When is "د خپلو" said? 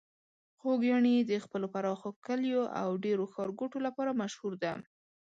1.31-1.67